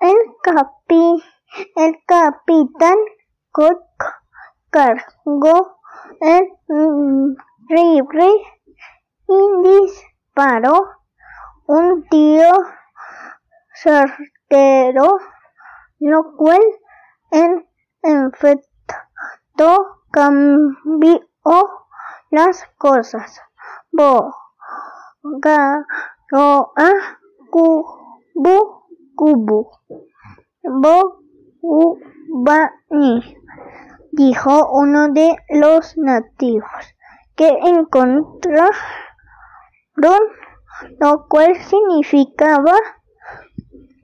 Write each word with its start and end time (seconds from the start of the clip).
el, 0.00 0.18
capi, 0.42 1.22
el 1.76 1.96
capitán 2.06 2.96
Cook 3.52 3.82
cargó 4.70 5.78
el 6.20 6.48
rifle 7.68 8.32
y 9.28 9.38
disparó 9.62 10.88
un 11.66 12.04
tiro 12.08 12.50
certero, 13.74 15.18
lo 16.00 16.36
cual 16.36 16.60
en 17.30 17.66
efecto 18.02 18.86
cambió 20.10 21.20
las 22.30 22.64
cosas. 22.76 23.40
Bogaroa 23.92 25.84
kubu. 29.14 29.70
Bobani, 31.62 33.36
dijo 34.12 34.70
uno 34.72 35.08
de 35.08 35.36
los 35.50 35.96
nativos 35.96 36.94
que 37.36 37.48
encontraron, 37.48 38.70
lo 39.96 41.26
cual 41.28 41.56
significaba 41.56 42.74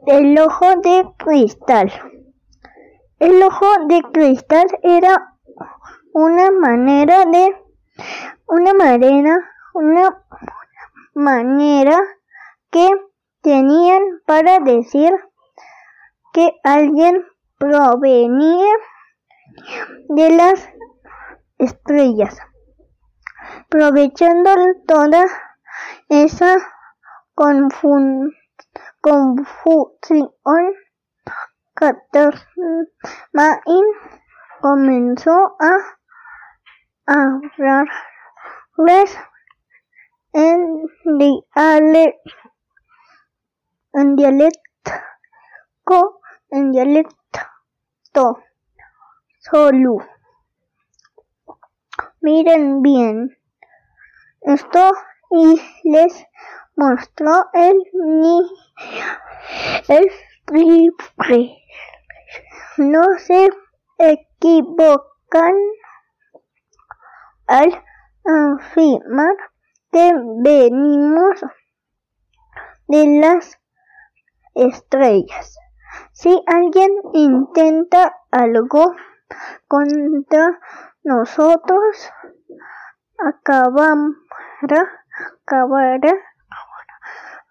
el 0.06 0.38
ojo 0.38 0.76
de 0.82 1.06
cristal. 1.18 1.92
El 3.18 3.42
ojo 3.42 3.66
de 3.88 4.02
cristal 4.12 4.66
era 4.82 5.34
una 6.12 6.50
manera 6.50 7.24
de 7.26 7.56
una 8.46 8.74
manera 8.74 9.36
una 9.74 10.24
manera 11.14 11.98
que 12.70 12.88
tenían 13.46 14.02
para 14.26 14.58
decir 14.58 15.12
que 16.32 16.50
alguien 16.64 17.24
provenía 17.58 18.74
de 20.08 20.30
las 20.30 20.68
estrellas. 21.58 22.36
Aprovechando 23.66 24.50
toda 24.88 25.24
esa 26.08 26.56
confusión, 27.36 28.32
Main 33.32 33.84
comenzó 34.60 35.56
a 35.60 35.96
hablarles 37.06 37.96
en 40.32 40.82
dialecto, 41.16 42.45
en 43.96 44.14
dialecto, 44.14 44.60
en 46.50 46.70
dialecto 46.70 47.16
solo. 49.38 49.98
Miren 52.20 52.82
bien 52.82 53.38
esto 54.42 54.92
y 55.30 55.60
les 55.84 56.26
mostró 56.76 57.46
el 57.54 57.76
ni 57.94 58.40
el 59.88 60.10
triple. 60.44 61.56
No 62.76 63.02
se 63.18 63.48
equivocan 63.96 65.54
al 67.46 67.82
afirmar 68.24 69.36
que 69.90 70.12
venimos 70.42 71.40
de 72.88 73.20
las 73.20 73.58
estrellas. 74.56 75.56
Si 76.12 76.42
alguien 76.46 76.90
intenta 77.12 78.16
algo 78.30 78.94
contra 79.68 80.58
nosotros, 81.04 82.10
acabará, 83.18 84.10
acabará 85.42 86.14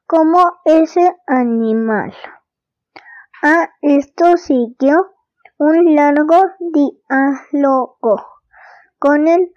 como 0.07 0.59
ese 0.65 1.15
animal. 1.27 2.13
A 3.41 3.69
esto 3.81 4.37
siguió 4.37 5.13
un 5.57 5.95
largo 5.95 6.41
diálogo 6.59 8.25
con 8.99 9.27
el 9.27 9.53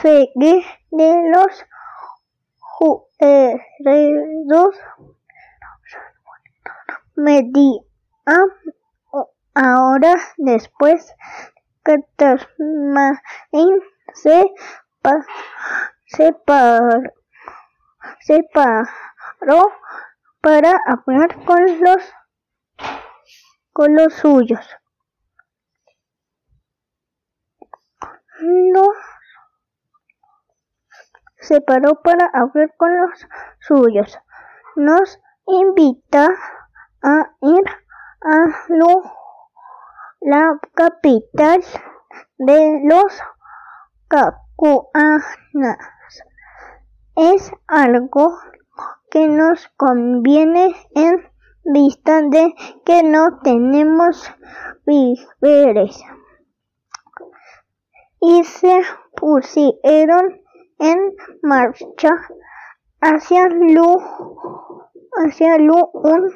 fegue 0.00 0.64
de 0.90 1.30
los 1.30 1.64
jueces 2.58 3.60
media 7.16 7.80
ahora 9.54 10.14
después 10.36 11.14
que 11.84 11.98
se 14.14 14.54
separó, 16.06 17.02
separó 18.20 19.72
para 20.40 20.72
hablar 20.86 21.44
con 21.44 21.80
los 21.80 22.12
con 23.72 23.94
los 23.94 24.14
suyos. 24.14 24.66
Los 28.38 28.88
separó 31.36 32.00
para 32.02 32.26
hablar 32.32 32.74
con 32.76 32.96
los 32.96 33.26
suyos. 33.60 34.18
Nos 34.76 35.20
invita 35.46 36.28
a 37.04 37.36
ir 37.42 37.64
a 38.22 38.46
la 40.22 40.58
capital 40.72 41.62
de 42.38 42.80
los 42.84 43.20
cacuanas. 44.08 45.22
Es 47.14 47.52
algo 47.66 48.38
que 49.10 49.28
nos 49.28 49.68
conviene 49.76 50.74
en 50.94 51.30
vista 51.64 52.22
de 52.22 52.54
que 52.86 53.02
no 53.02 53.38
tenemos 53.42 54.32
víveres. 54.86 56.02
Y 58.20 58.44
se 58.44 58.80
pusieron 59.14 60.40
en 60.78 61.14
marcha 61.42 62.10
hacia 63.02 63.46
Lu, 63.48 63.98
hacia 65.16 65.56
un 65.56 66.30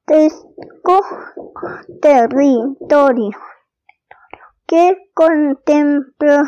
gigantesco 0.00 1.02
territorio 2.00 3.38
que 4.66 4.96
contemplaron 5.14 6.46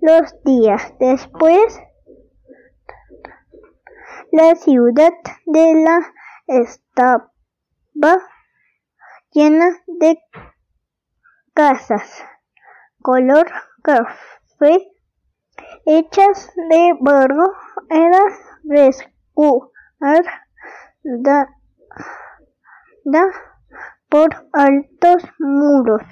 los 0.00 0.42
días 0.44 0.92
después 0.98 1.80
la 4.32 4.54
ciudad 4.56 5.12
de 5.46 5.74
la 5.74 6.12
estaba 6.46 7.30
llena 9.30 9.66
de 9.86 10.18
casas 11.54 12.24
color 13.02 13.46
café 13.82 14.90
hechas 15.86 16.50
de 16.70 16.94
barro 17.00 17.52
era 18.64 18.96
da 23.04 23.24
por 24.08 24.28
altos 24.52 25.22
muros 25.38 26.02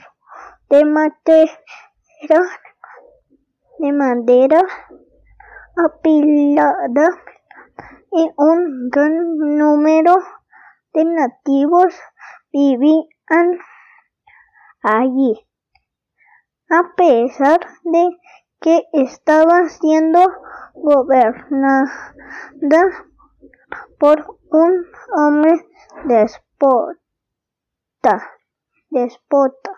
de 0.68 0.84
madera, 0.84 1.52
de 3.78 3.92
madera 3.92 4.60
apilada 5.76 7.08
y 8.12 8.30
un 8.36 8.90
gran 8.90 9.38
número 9.58 10.16
de 10.92 11.04
nativos 11.04 11.94
vivían 12.52 13.58
allí. 14.82 15.46
A 16.70 16.94
pesar 16.96 17.60
de 17.84 18.10
que 18.60 18.82
estaba 18.92 19.68
siendo 19.68 20.20
gobernada 20.74 21.86
por 23.98 24.38
un 24.50 24.86
hombre 25.16 25.66
despota, 26.04 27.00
despota. 28.90 29.70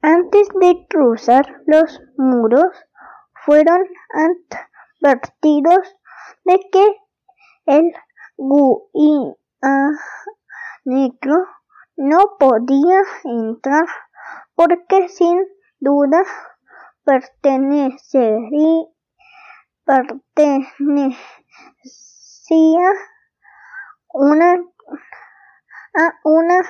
Antes 0.00 0.48
de 0.60 0.86
cruzar 0.88 1.62
los 1.66 2.00
muros, 2.16 2.72
fueron 3.44 3.82
advertidos 5.02 5.96
de 6.44 6.60
que 6.72 6.96
el 7.66 7.92
negro 10.88 11.36
no 11.96 12.18
podía 12.38 13.02
entrar 13.24 13.84
porque 14.54 15.08
sin 15.08 15.38
duda 15.80 16.22
pertenecería, 17.04 18.86
pertenecía 19.84 21.18
una, 24.14 24.54
a 25.94 26.14
una 26.24 26.60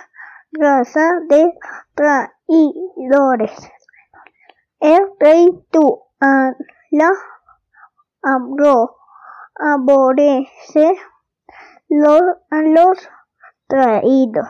raza 0.50 1.21
de 1.29 1.53
traidores. 1.94 3.71
El 4.81 5.00
rey 5.21 5.47
tu 5.71 6.03
la 6.91 7.11
abro, 8.23 8.97
aborrece 9.55 10.97
los, 11.88 12.23
a 12.50 12.62
los 12.62 13.09
traídos. 13.69 14.49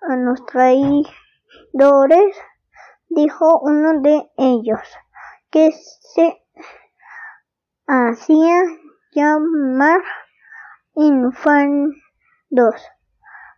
A 0.00 0.16
los 0.16 0.44
traidores, 0.46 1.12
dijo 3.08 3.60
uno 3.60 4.00
de 4.00 4.30
ellos, 4.38 4.80
que 5.50 5.70
se 5.72 6.42
hacía 7.86 8.62
llamar 9.12 10.00
infandos. 10.94 11.94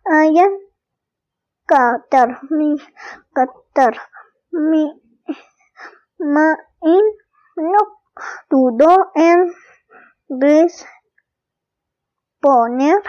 Hayan 0.05 0.51
catar 1.65 2.39
mi 2.51 2.75
catar 3.33 3.95
mi 4.51 5.01
main 6.19 7.05
no 7.55 7.79
dudó 8.49 9.11
en 9.15 9.53
responder 12.41 13.01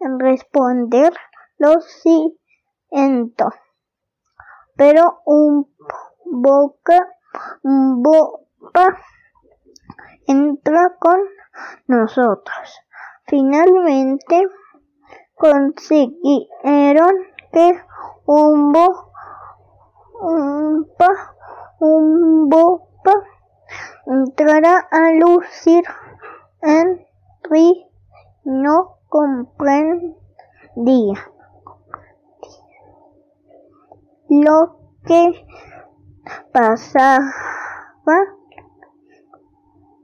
en 0.00 0.18
responder 0.18 1.12
lo 1.58 1.80
siguiente 1.80 3.44
pero 4.76 5.22
un 5.24 5.74
boca 6.24 7.08
un 7.62 8.02
boca 8.02 8.98
entra 10.26 10.96
con 10.98 11.20
nosotros. 11.86 12.80
Finalmente 13.26 14.48
consiguieron 15.34 17.12
que 17.52 17.80
un 18.26 18.72
bo 18.72 19.12
un 20.20 20.90
pa 20.96 21.08
un 21.80 22.50
entrara 24.06 24.88
a 24.90 25.10
lucir 25.12 25.84
en 26.62 27.06
ri 27.50 27.90
no 28.44 28.98
comprendía 29.08 30.16
lo 34.28 34.78
que 35.04 35.46
pasaba 36.52 37.22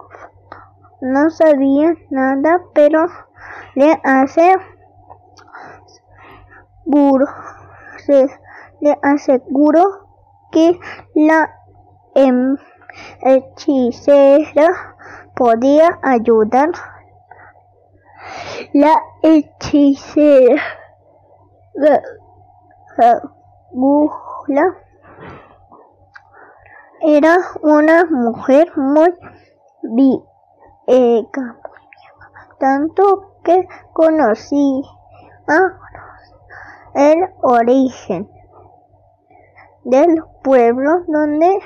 no 1.01 1.29
sabía 1.29 1.93
nada, 2.09 2.61
pero 2.73 3.05
le 3.75 3.99
hace 4.03 4.55
le 8.81 8.97
aseguró 9.01 9.83
que 10.51 10.79
la 11.15 11.49
em, 12.15 12.57
hechicera 13.21 14.95
podía 15.35 15.99
ayudar. 16.01 16.71
La 18.73 18.93
hechicera 19.23 20.61
era 27.03 27.37
una 27.63 28.05
mujer 28.05 28.71
muy 28.77 29.11
vieja, 29.81 31.57
tanto 32.59 33.37
que 33.43 33.67
conocía 33.93 34.83
el 36.93 37.27
origen 37.41 38.29
del 39.83 40.23
pueblo 40.43 41.03
donde 41.07 41.59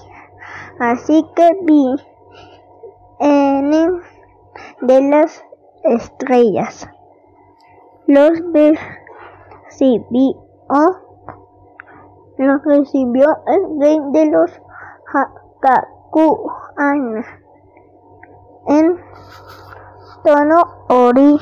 Así 0.79 1.27
que 1.37 1.49
vi 1.63 1.95
en 3.21 4.01
de 4.81 5.03
las 5.03 5.45
estrellas. 5.85 6.89
Los 8.07 8.31
recibió, 8.53 10.37
los 12.39 12.65
recibió 12.65 13.27
el 13.47 13.81
rey 13.81 13.99
de 14.13 14.27
los 14.27 14.61
Hakakuan 15.12 17.02
en 18.67 19.00
tono 20.23 20.62
orínico. 20.88 21.40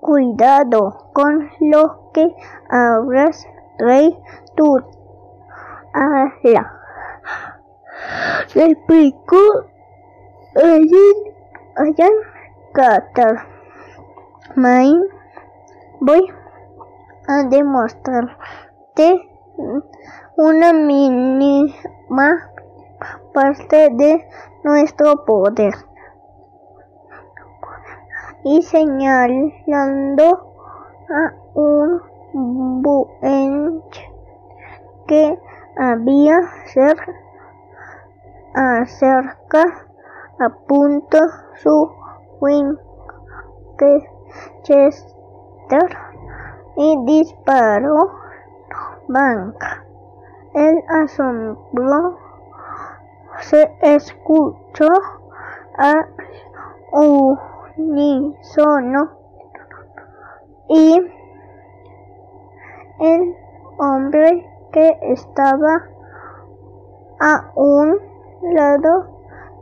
Cuidado 0.00 1.10
con 1.12 1.50
lo 1.60 2.10
que 2.12 2.36
abras, 2.68 3.46
rey 3.78 4.16
tu 4.54 4.78
ala. 5.94 6.72
Le 8.54 8.64
explicó 8.70 9.36
hayan 11.76 12.12
Qatar. 12.72 13.46
Main, 14.56 15.00
voy 16.00 16.26
a 17.26 17.42
demostrarte 17.44 19.30
una 20.36 20.72
mínima 20.72 22.50
parte 23.32 23.90
de 23.92 24.28
nuestro 24.62 25.24
poder. 25.24 25.74
Y 28.44 28.62
señalando 28.62 30.52
a 31.08 31.32
un 31.54 32.82
buenche 32.82 34.12
que 35.06 35.38
había 35.76 36.40
cerca, 36.66 37.12
acerca 38.54 39.62
a 40.38 40.48
punto 40.66 41.18
su 41.56 41.90
Winchester 42.40 42.78
y 46.76 47.04
disparó 47.04 48.10
banca. 49.08 49.84
El 50.54 50.82
asombro 51.02 52.18
se 53.40 53.76
escuchó 53.80 54.88
a 55.78 56.06
unísono 57.76 59.10
y 60.68 61.12
el 63.00 63.36
hombre 63.78 64.53
que 64.74 64.98
estaba 65.02 65.88
a 67.20 67.52
un 67.54 67.98
lado 68.52 68.92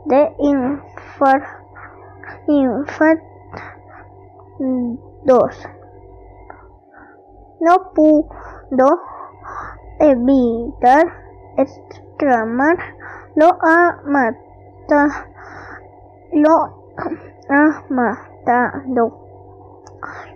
de 0.05 0.35
infar, 0.39 1.41
infant 2.47 3.21
2 5.23 5.69
no 7.63 7.93
pudo 7.93 8.99
evitar 9.99 11.05
exclamar 11.57 12.77
lo 13.35 13.47
ha 13.61 14.01
lo 16.33 16.53
ha 17.49 17.83
matado. 17.89 19.19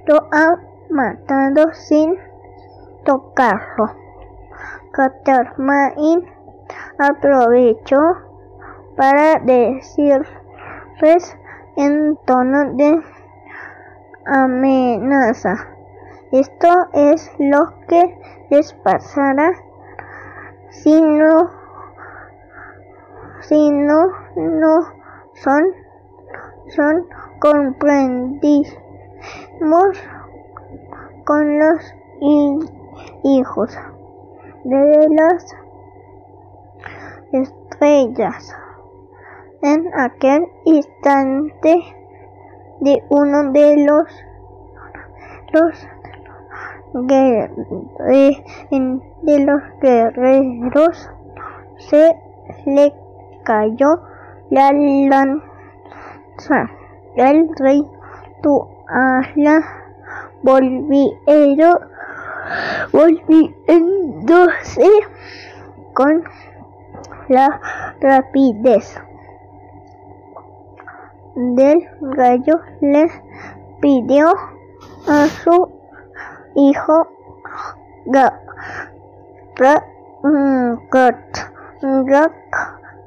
Lo 0.05 0.15
ha 0.31 0.55
matado 0.89 1.73
sin 1.73 2.15
tocarlo 3.03 4.06
Catermain 4.97 6.25
aprovechó 6.97 8.01
para 8.95 9.39
decirles 9.45 10.27
en 11.75 12.17
tono 12.25 12.73
de 12.73 12.99
amenaza. 14.25 15.53
Esto 16.31 16.67
es 16.93 17.31
lo 17.37 17.79
que 17.87 18.19
les 18.49 18.73
pasará 18.73 19.51
si 20.69 20.99
no, 20.99 21.51
si 23.41 23.69
no, 23.69 24.07
no 24.35 24.81
son, 25.35 25.63
son 26.69 27.07
comprendimos 27.39 28.73
con 31.23 31.59
los 31.59 31.93
hijos 33.23 33.77
de 34.67 35.07
las 35.09 35.55
estrellas. 37.31 38.53
En 39.61 39.87
aquel 39.97 40.45
instante 40.65 41.95
de 42.81 43.01
uno 43.09 43.51
de 43.51 43.85
los 43.85 44.07
los 45.53 45.87
de 46.93 47.49
los 49.45 49.61
guerreros 49.81 51.09
se 51.77 52.15
le 52.65 52.93
cayó 53.43 54.01
la 54.49 54.71
lanza. 54.73 56.69
El 57.15 57.49
rey 57.57 57.81
Tuala 58.41 59.63
volvieron 60.43 61.17
con 65.93 66.23
la 67.29 67.61
rapidez 68.01 68.99
del 71.35 71.87
gallo 72.01 72.59
le 72.81 73.09
pidió 73.79 74.33
a 75.07 75.27
su 75.27 75.71
hijo 76.55 77.07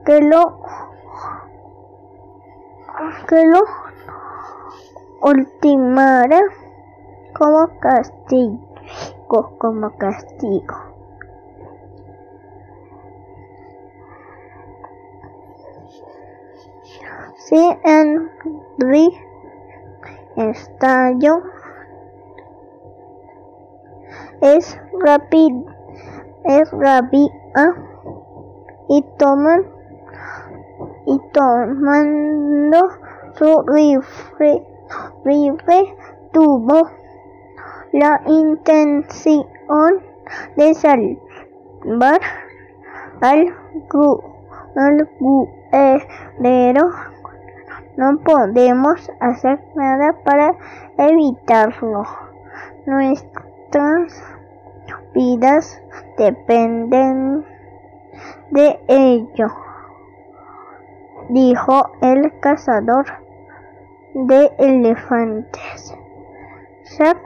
que 0.06 0.20
lo 0.22 0.60
que 3.28 3.44
lo 3.44 3.64
ultimara 5.20 6.40
como 7.34 7.68
castigo 7.78 9.58
como 9.58 9.90
castigo 9.98 10.89
Si 17.50 17.58
Henry 17.82 19.08
estalló, 20.36 21.42
es 24.40 24.78
rápido, 25.00 25.64
es 26.44 26.70
rápida 26.70 27.74
y 28.88 29.02
toman 29.18 29.66
y 31.06 31.20
tomando 31.32 32.88
su 33.32 33.62
rifle, 33.66 34.64
rifle 35.24 35.96
tuvo 36.32 36.88
la 37.90 38.22
intención 38.26 40.04
de 40.54 40.72
salvar 40.74 42.20
al, 43.20 43.52
al 44.76 45.10
guerrero 46.38 46.90
no 47.96 48.18
podemos 48.18 49.10
hacer 49.20 49.60
nada 49.74 50.14
para 50.24 50.54
evitarlo. 50.96 52.04
Nuestras 52.86 54.22
vidas 55.14 55.82
dependen 56.16 57.44
de 58.50 58.80
ello, 58.88 59.48
dijo 61.28 61.92
el 62.00 62.32
cazador 62.40 63.06
de 64.14 64.50
elefantes. 64.58 65.94
Jack 66.98 67.18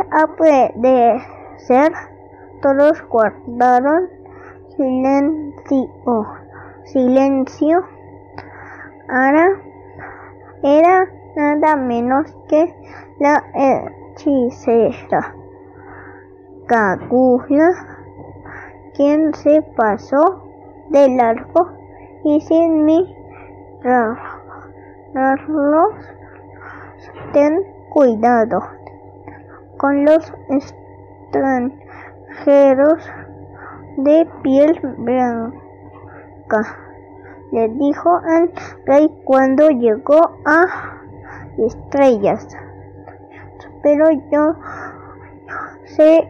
todos 2.60 3.02
guardaron 3.08 4.08
silencio. 4.76 6.26
Silencio. 6.84 7.84
Ahora 9.08 9.60
era 10.62 11.06
nada 11.36 11.76
menos 11.76 12.36
que 12.48 12.74
la 13.18 13.44
hechicera 13.54 15.34
Kaguya, 16.66 17.70
quien 18.94 19.34
se 19.34 19.62
pasó 19.76 20.42
de 20.90 21.08
largo 21.10 21.70
y 22.24 22.40
sin 22.40 22.84
mirarlos. 22.84 23.14
Ten 27.32 27.62
cuidado 27.90 28.60
con 29.76 30.04
los 30.04 30.32
extranjeros 31.32 33.10
de 33.96 34.28
piel 34.42 34.78
blanca, 34.98 36.60
le 37.52 37.68
dijo 37.68 38.10
al 38.16 38.52
rey 38.84 39.08
cuando 39.24 39.68
llegó 39.70 40.20
a 40.44 40.64
estrellas. 41.58 42.46
Pero 43.82 44.06
yo 44.30 44.54
sé, 45.84 46.28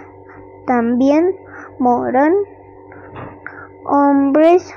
también 0.69 1.35
moran 1.79 2.31
hombres 3.85 4.71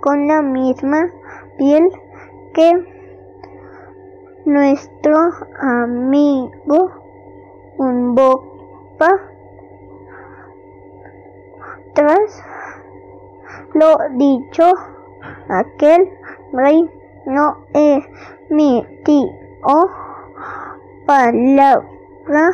con 0.00 0.26
la 0.26 0.42
misma 0.42 1.08
piel 1.56 1.88
que 2.52 2.72
nuestro 4.44 5.16
amigo 5.60 6.90
un 7.78 8.16
bopa 8.16 9.08
tras 11.94 12.42
lo 13.72 13.96
dicho 14.16 14.64
aquel 15.48 16.10
rey 16.52 16.90
no 17.26 17.58
emitió 18.50 19.30
palabra 21.06 22.50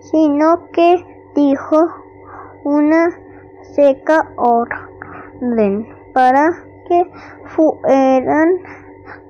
sino 0.00 0.68
que 0.72 1.10
dijo 1.40 1.88
una 2.64 3.10
seca 3.74 4.30
orden 4.36 5.88
para 6.12 6.50
que 6.86 7.10
fueran 7.46 8.48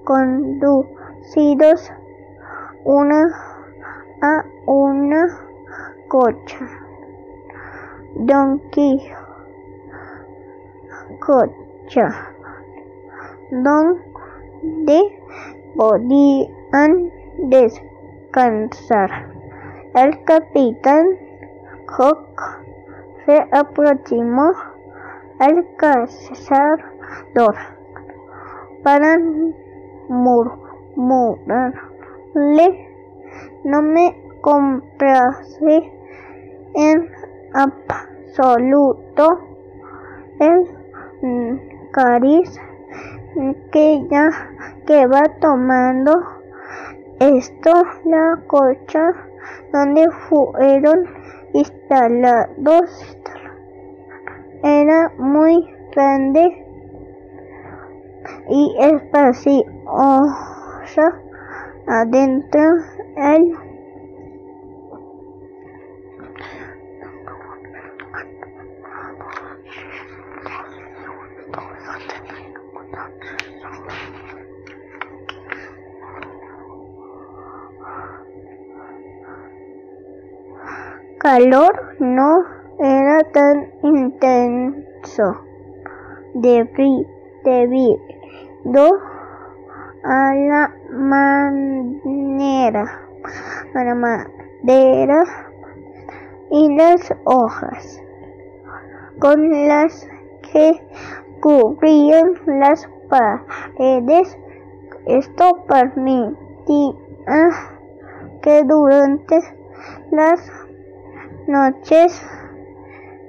conducidos 0.05 1.93
una 2.85 3.23
a 4.23 4.45
una 4.67 5.23
cocha. 6.09 6.59
Don 8.17 8.61
cocha 11.21 12.31
donde 13.51 15.01
podían 15.77 17.13
descansar. 17.39 19.11
El 19.95 20.23
capitán 20.25 21.30
Cook 21.97 22.41
se 23.27 23.49
aproximó 23.53 24.53
al 25.39 25.67
cazador 25.77 27.55
para 28.83 29.19
murmurarle 30.09 31.81
no 33.65 33.83
me 33.83 34.17
complace 34.41 35.93
en 36.75 37.09
absoluto 37.53 39.41
el 40.39 40.69
cariz 41.93 42.59
que 43.71 44.07
ya 44.11 44.31
que 44.87 45.07
va 45.07 45.23
tomando 45.41 46.13
esto 47.21 47.71
la 48.05 48.41
cocha 48.47 49.13
donde 49.73 50.11
fueron 50.29 51.07
instalados 51.53 53.19
era 54.63 55.13
muy 55.19 55.67
grande 55.95 56.67
y 58.49 58.77
espaciosa 58.79 59.65
adentro 61.87 62.63
el 63.17 63.70
calor 81.21 81.97
no 81.99 82.47
era 82.79 83.21
tan 83.35 83.71
intenso. 83.83 85.37
Debí, 86.33 87.07
debí 87.45 88.01
a 90.03 90.35
la 90.35 90.75
manera, 90.93 92.85
a 93.75 93.85
la 93.85 93.95
madera 93.95 95.25
y 96.51 96.75
las 96.75 97.13
hojas 97.25 98.03
con 99.19 99.69
las 99.69 100.09
que 100.53 100.81
cubrían 101.41 102.33
las 102.47 102.89
paredes. 103.11 104.39
Esto 105.05 105.67
permitía 105.69 106.95
que 108.41 108.63
durante 108.65 109.39
las 110.13 110.51
noches. 111.47 112.27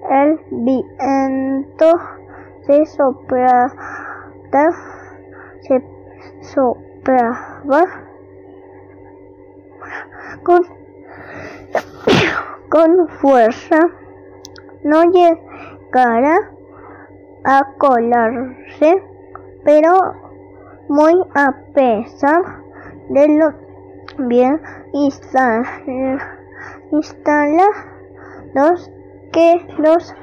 El 0.10 0.40
viento 0.50 2.00
se 2.66 2.86
soplaba, 2.86 3.72
se 5.62 5.84
soplaba 6.42 7.84
con, 10.44 10.62
con 12.70 13.08
fuerza, 13.08 13.80
no 14.84 15.04
llegara 15.04 16.52
a 17.44 17.74
colarse, 17.78 19.04
pero 19.64 19.92
muy 20.90 21.14
a 21.36 21.54
pesar 21.74 22.42
de 23.10 23.28
lo 23.28 23.54
bien 24.28 24.60
instalados 28.54 28.92
que 29.32 29.66
los 29.78 30.14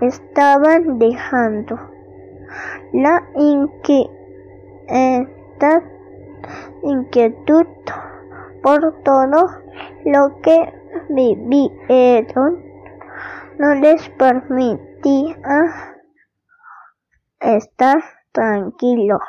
estaban 0.00 0.98
dejando. 0.98 1.78
La 2.92 3.26
inquietud 6.82 7.66
por 8.62 9.02
todo 9.02 9.46
lo 10.04 10.40
que 10.42 10.72
vivieron 11.08 12.62
no 13.58 13.74
les 13.74 14.08
permitía 14.10 15.36
estar 17.40 18.02
tranquilos. 18.32 19.22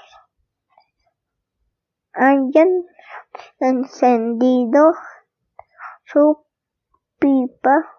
Hayan 2.13 2.85
encendido 3.59 4.93
su 6.05 6.45
pipa 7.19 7.92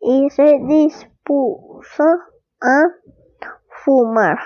y 0.00 0.30
se 0.30 0.58
dispuso 0.66 2.04
a 2.60 2.82
fumar. 3.84 4.38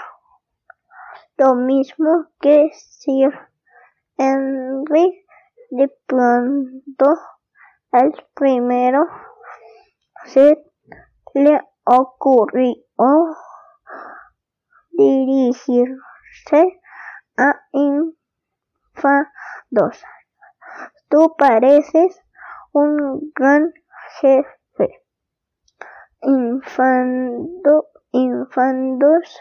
Lo 1.36 1.54
mismo 1.54 2.26
que 2.40 2.70
Sir 2.72 3.32
Henry 4.16 5.26
de 5.70 5.88
pronto 6.06 7.16
el 7.92 8.12
primero 8.34 9.06
se 10.24 10.64
le 11.34 11.60
ocurrió 11.84 12.74
dirigirse 14.90 16.80
a 17.36 17.60
Infados. 18.92 19.26
Tú 21.08 21.34
pareces 21.36 22.20
un 22.72 23.32
gran 23.34 23.72
jefe. 24.20 24.63
Infando, 26.26 27.88
infandos. 28.12 29.40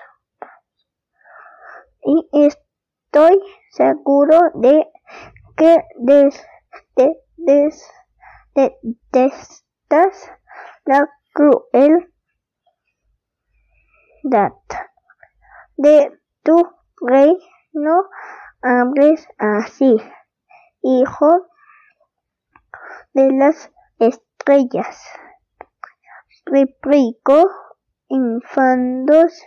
Y 2.06 2.30
estoy 2.34 3.39
seguro 3.72 4.39
de 4.56 4.88
que 5.56 5.78
des, 6.00 6.46
de, 6.96 7.17
des, 7.38 7.89
detestas 8.54 10.32
la 10.86 11.10
crueldad 11.34 12.12
de 15.78 16.19
tu 16.43 16.69
reino 17.02 18.10
hables 18.62 19.28
así, 19.38 19.96
hijo 20.82 21.48
de 23.13 23.32
las 23.32 23.72
estrellas. 24.00 25.02
Replicó 26.56 27.50
infandos 28.10 29.42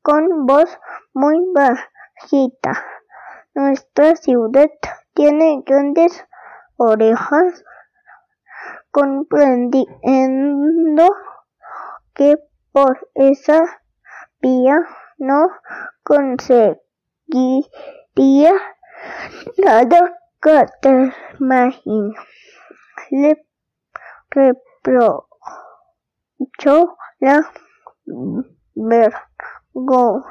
con 0.00 0.46
voz 0.46 0.78
muy 1.12 1.36
bajita. 1.54 2.82
Nuestra 3.54 4.16
ciudad 4.16 4.70
tiene 5.12 5.62
grandes 5.66 6.26
orejas 6.78 7.62
comprendiendo 8.90 9.86
que 12.14 12.36
por 12.72 13.10
esa 13.14 13.60
vía 14.40 14.78
no 15.18 15.50
conseguiría 16.02 16.80
nada 19.58 20.18
imagino. 21.38 22.14
Le 23.10 23.46
reprochó 24.30 25.35
la 27.20 27.52
vergonzosa 28.74 30.24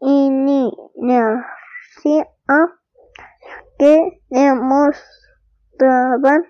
inercia 0.00 1.46
que 3.78 4.20
demostraban 4.28 6.44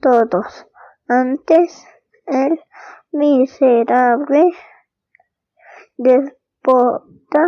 todos. 0.00 0.66
Antes 1.08 1.86
el 2.26 2.60
miserable 3.12 4.50
despota 5.96 7.42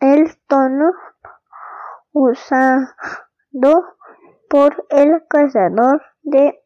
el 0.00 0.36
tono 0.46 0.92
usado 2.12 3.97
por 4.48 4.86
el 4.90 5.24
cazador 5.28 6.02
de 6.22 6.62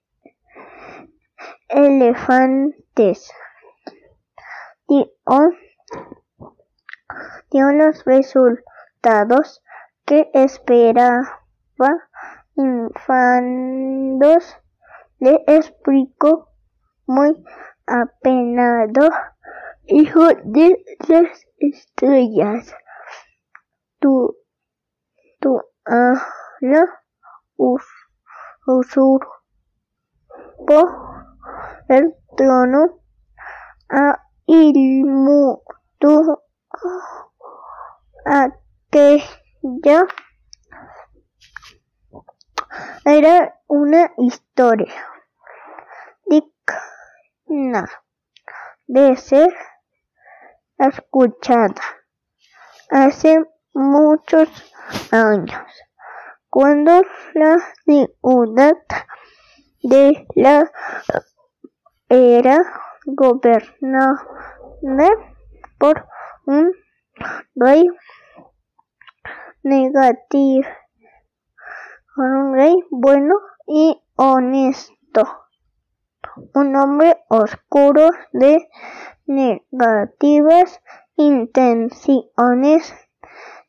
elefantes. 1.69 3.31
Dio, 4.89 5.07
dio 7.51 7.73
los 7.73 8.05
resultados 8.05 9.63
que 10.05 10.31
esperaba 10.35 11.41
Infandos 12.55 14.45
le 15.19 15.43
explicó 15.47 16.49
muy 17.07 17.35
apenado 17.87 19.09
hijo 19.87 20.27
de 20.45 20.85
las 21.09 21.47
estrellas. 21.59 22.75
Tu 24.01 24.37
tu 25.41 25.63
ala 25.87 27.02
usurpó 27.57 29.31
el 31.89 32.15
trono 32.37 33.01
a 33.89 34.19
ilmu 34.47 35.63
tu 35.99 36.39
aquella 38.25 40.07
era 43.05 43.61
una 43.69 44.13
historia 44.17 44.95
digna 46.27 47.89
de 48.87 49.17
ser 49.17 49.53
escuchada 50.79 51.83
hace 52.91 53.45
muchos 53.75 54.49
años, 55.11 55.63
cuando 56.53 57.01
la 57.33 57.57
ciudad 57.87 58.77
de 59.83 60.27
la 60.35 60.71
era 62.11 62.59
gobernada 63.07 64.23
por 65.79 66.07
un 66.45 66.71
rey 67.55 67.85
negativo 69.63 70.69
un 72.17 72.55
rey 72.55 72.75
bueno 72.91 73.35
y 73.67 73.99
honesto, 74.17 75.47
un 76.55 76.77
hombre 76.77 77.17
oscuro 77.29 78.11
de 78.33 78.69
negativas 79.27 80.83
intenciones, 81.17 82.95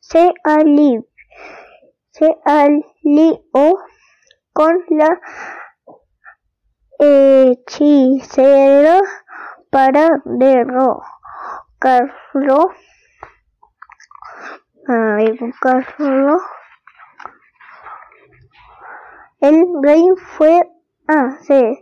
se, 0.01 0.33
alió, 0.43 1.05
se 2.13 2.29
alió 2.45 3.75
con 4.53 4.85
la 4.89 5.19
hechicera 6.99 8.99
para 9.71 10.21
derrocarlo, 10.23 11.01
derrocarlo, 14.87 16.37
el 19.39 19.63
rey 19.81 20.05
fue 20.37 20.61
asesinado, 21.07 21.81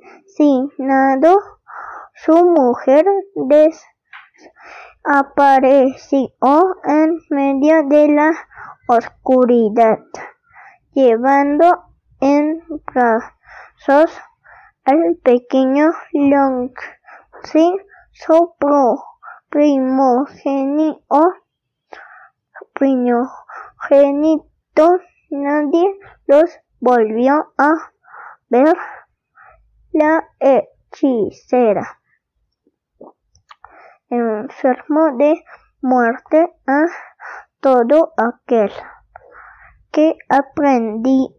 su 2.15 2.31
mujer 2.31 3.05
desapareció 5.03 6.29
en 6.85 7.19
medio 7.29 7.83
de 7.89 8.07
la 8.13 8.31
oscuridad, 8.91 9.99
llevando 10.91 11.85
en 12.19 12.61
brazos 12.93 14.11
al 14.83 15.15
pequeño 15.23 15.91
Long, 16.11 16.73
sin 17.43 17.77
su 18.11 18.53
primogénito, 19.49 21.21
primogénito, 22.73 24.49
nadie 25.29 25.97
los 26.27 26.59
volvió 26.81 27.53
a 27.57 27.71
ver. 28.49 28.75
La 29.93 30.25
hechicera, 30.39 31.99
enfermo 34.09 35.17
de 35.17 35.43
muerte 35.81 36.53
a 36.65 36.85
todo 37.61 38.13
aquel 38.17 38.71
que 39.91 40.17
aprendía 40.29 41.29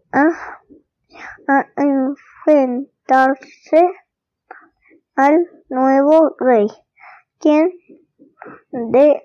a 1.47 1.65
enfrentarse 1.75 2.89
al 5.15 5.37
nuevo 5.69 6.35
rey, 6.39 6.67
quien 7.39 7.71
de 8.71 9.23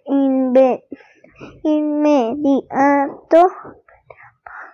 inmediato 1.62 3.46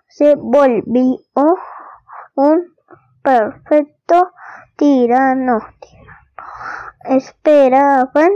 se 0.08 0.34
volvió 0.36 1.18
un 2.34 2.74
perfecto 3.22 4.32
tirano. 4.76 5.58
Esperaban 7.04 8.30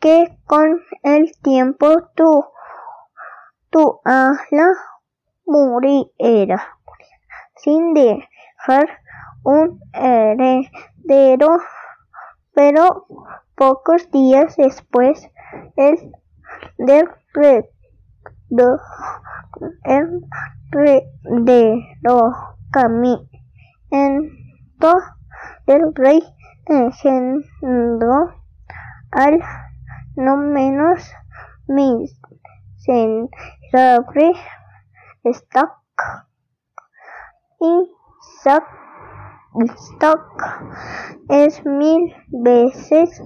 que 0.00 0.38
con 0.46 0.80
el 1.02 1.32
tiempo 1.42 2.10
tu, 2.14 2.44
tu 3.70 4.00
ala 4.04 4.68
muriera 5.46 6.78
sin 7.56 7.94
dejar 7.94 8.88
un 9.42 9.80
heredero, 9.92 11.58
pero 12.54 13.06
pocos 13.56 14.10
días 14.10 14.56
después 14.56 15.28
el 15.76 16.12
del 16.78 17.08
heredero 17.34 18.78
caminando 22.70 23.18
el 25.66 25.94
rey 25.94 26.22
engendró 26.66 28.34
al 29.10 29.40
no 30.16 30.36
menos 30.36 31.10
miserable 32.88 34.32
stock. 35.24 35.76
Y 37.60 37.90
stock 39.64 40.42
es 41.28 41.64
mil 41.64 42.14
veces 42.28 43.22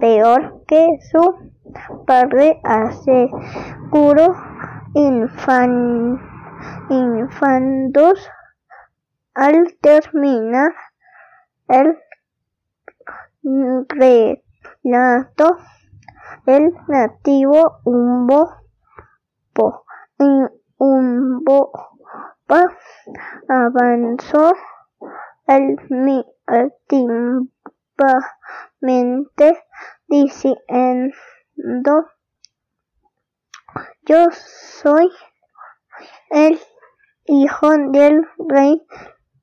peor 0.00 0.64
que 0.66 0.86
su 1.10 1.52
padre 2.06 2.60
aseguró 2.64 4.34
infan, 4.94 6.20
infantos 6.90 8.28
al 9.34 9.76
terminar 9.80 10.72
el 11.68 11.96
relato 14.82 15.56
el 16.46 16.72
nativo 16.88 17.80
umbo 17.84 18.59
po, 19.54 19.84
umbo 20.78 21.72
pa, 22.46 22.60
avanzó 23.48 24.52
altivamente 25.46 27.28
diciendo 30.08 30.72
yo 34.06 34.26
soy 34.32 35.10
el 36.30 36.58
hijo 37.26 37.68
del 37.92 38.26
rey 38.48 38.82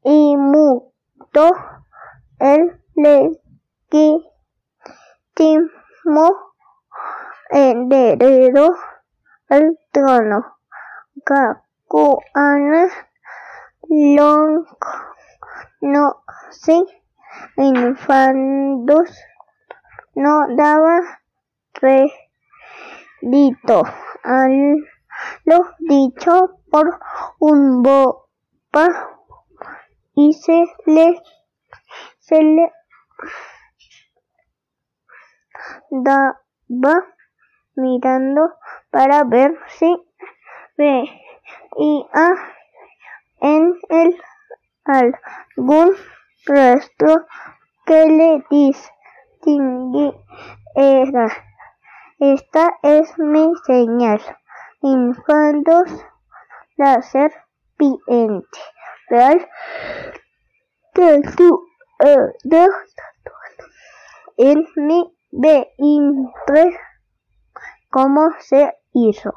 y 0.03 0.35
muto 0.35 1.51
el 2.39 2.81
legítimo 2.95 4.23
heredero 7.49 8.75
al 9.49 9.77
trono. 9.91 10.57
Gakuana 11.25 12.87
Long 13.89 14.65
no 15.81 16.23
se 16.51 16.83
infantos 17.55 19.09
no 20.15 20.47
daba 20.55 20.99
crédito 21.73 22.13
a 24.23 24.47
lo 25.45 25.57
dicho 25.79 26.59
por 26.71 26.99
un 27.39 27.81
bopa 27.83 28.87
y 30.15 30.33
se 30.33 30.65
le, 30.85 31.21
se 32.19 32.41
le 32.41 32.71
daba 35.91 37.16
mirando 37.77 38.53
para 38.91 39.23
ver 39.23 39.57
si 39.67 39.95
veía 40.77 41.27
en 43.39 43.79
el 43.89 44.19
algún 44.83 45.95
rastro 46.45 47.25
que 47.85 48.05
le 48.05 48.43
distinguiera. 48.49 50.17
Esta 52.19 52.77
es 52.81 53.17
mi 53.17 53.53
señal. 53.65 54.21
Infantos 54.81 56.05
la 56.77 57.01
serpiente 57.01 58.59
real 59.09 59.47
que 60.93 61.21
tú 61.35 61.67
eh, 61.99 62.33
en 64.37 64.67
mi 64.75 65.11
vientre 65.31 66.79
cómo 67.89 68.29
se 68.39 68.73
hizo 68.93 69.33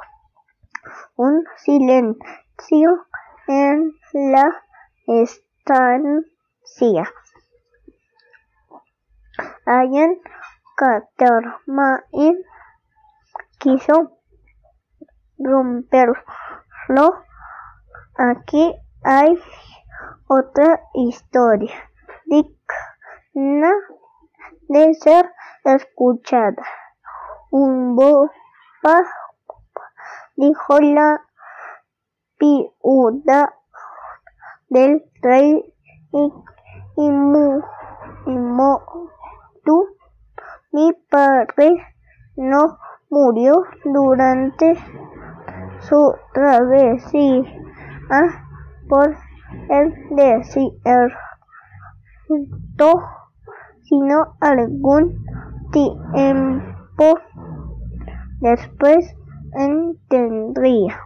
un 1.17 1.45
silencio 1.57 3.07
en 3.47 3.93
la 4.13 4.63
estancia. 5.07 7.05
Allen 9.67 10.21
Catermain 10.77 12.43
quiso 13.59 14.19
romperlo. 15.39 17.25
Aquí 18.17 18.75
hay 19.05 19.39
otra 20.29 20.81
historia 20.95 21.75
digna 22.27 23.73
de 24.69 24.95
ser 24.95 25.31
escuchada. 25.65 26.63
Un 27.51 27.97
bopa 28.83 29.03
dijo 30.37 30.81
la 30.81 31.21
viuda 32.39 33.55
del 34.69 35.05
rey 35.23 35.75
y, 36.13 36.33
y, 36.97 37.11
mi 40.73 40.93
padre 41.11 41.87
no 42.37 42.79
murió 43.11 43.65
durante 43.85 44.77
su 45.81 46.15
travesía 46.33 47.43
por 48.89 49.17
el 49.69 49.95
desierto, 50.11 51.13
sino 53.83 54.37
algún 54.41 55.25
tiempo 55.73 57.19
después 58.41 59.15
entendería. 59.55 60.99